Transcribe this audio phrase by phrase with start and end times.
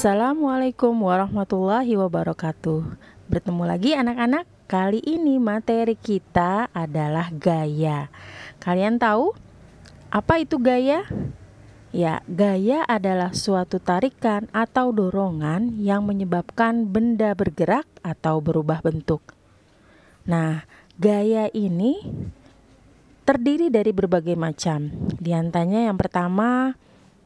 [0.00, 2.96] Assalamualaikum warahmatullahi wabarakatuh.
[3.28, 4.48] Bertemu lagi anak-anak.
[4.64, 8.08] Kali ini materi kita adalah gaya.
[8.64, 9.36] Kalian tahu
[10.08, 11.04] apa itu gaya?
[11.92, 19.20] Ya, gaya adalah suatu tarikan atau dorongan yang menyebabkan benda bergerak atau berubah bentuk.
[20.24, 20.64] Nah,
[20.96, 22.00] gaya ini
[23.28, 24.88] terdiri dari berbagai macam.
[25.20, 26.72] Di antaranya yang pertama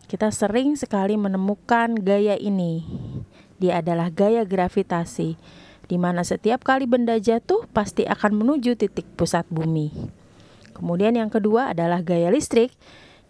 [0.07, 2.85] kita sering sekali menemukan gaya ini.
[3.59, 5.37] Dia adalah gaya gravitasi,
[5.89, 9.91] di mana setiap kali benda jatuh pasti akan menuju titik pusat bumi.
[10.75, 12.75] Kemudian yang kedua adalah gaya listrik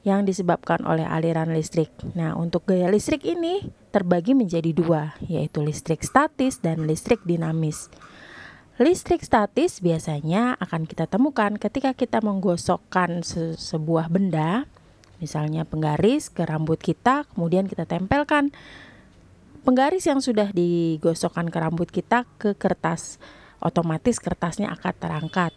[0.05, 1.89] yang disebabkan oleh aliran listrik.
[2.13, 7.89] Nah, untuk gaya listrik ini terbagi menjadi dua, yaitu listrik statis dan listrik dinamis.
[8.75, 14.67] Listrik statis biasanya akan kita temukan ketika kita menggosokkan se sebuah benda
[15.19, 18.55] misalnya penggaris ke rambut kita, kemudian kita tempelkan
[19.65, 23.19] penggaris yang sudah digosokkan ke rambut kita ke kertas.
[23.65, 25.53] Otomatis kertasnya akan terangkat.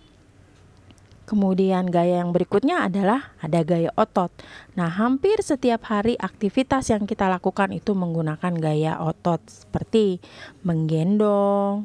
[1.28, 4.32] Kemudian gaya yang berikutnya adalah ada gaya otot.
[4.80, 10.24] Nah, hampir setiap hari aktivitas yang kita lakukan itu menggunakan gaya otot seperti
[10.64, 11.84] menggendong,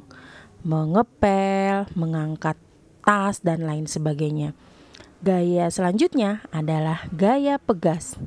[0.62, 2.54] mengepel, mengangkat
[3.02, 4.54] tas dan lain sebagainya.
[5.22, 8.18] Gaya selanjutnya adalah gaya pegas.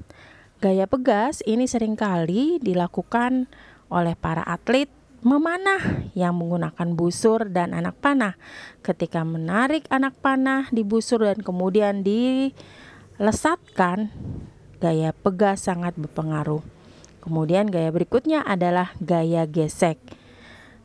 [0.63, 3.51] Gaya pegas ini sering kali dilakukan
[3.91, 4.87] oleh para atlet
[5.19, 8.39] memanah yang menggunakan busur dan anak panah.
[8.79, 14.07] Ketika menarik anak panah di busur dan kemudian dilesatkan,
[14.79, 16.63] gaya pegas sangat berpengaruh.
[17.19, 19.99] Kemudian gaya berikutnya adalah gaya gesek.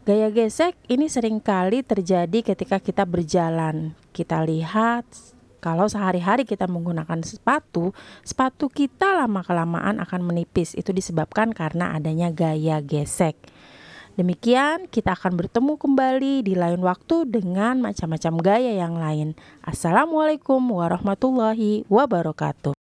[0.03, 3.95] Gaya gesek ini sering kali terjadi ketika kita berjalan.
[4.11, 5.07] Kita lihat
[5.61, 7.93] kalau sehari-hari kita menggunakan sepatu,
[8.25, 10.73] sepatu kita lama-kelamaan akan menipis.
[10.73, 13.37] Itu disebabkan karena adanya gaya gesek.
[14.19, 19.39] Demikian, kita akan bertemu kembali di lain waktu dengan macam-macam gaya yang lain.
[19.63, 22.80] Assalamualaikum warahmatullahi wabarakatuh.